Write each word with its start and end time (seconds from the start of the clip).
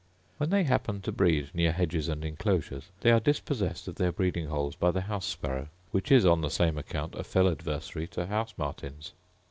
When 0.37 0.49
they 0.49 0.63
happen 0.63 1.01
to 1.01 1.11
breed 1.11 1.51
near 1.53 1.71
hedges 1.71 2.07
and 2.09 2.25
enclosures, 2.25 2.89
they 3.01 3.11
are 3.11 3.19
dispossessed 3.19 3.87
of 3.87 3.97
their 3.97 4.11
breeding 4.11 4.47
holes 4.47 4.75
by 4.75 4.89
the 4.89 5.01
house 5.01 5.27
sparrow, 5.27 5.67
which 5.91 6.11
is 6.11 6.25
on 6.25 6.41
the 6.41 6.49
same 6.49 6.79
account 6.79 7.13
a 7.13 7.23
fell 7.23 7.47
adversary 7.47 8.07
to 8.07 8.25
house 8.25 8.55
martins. 8.57 9.13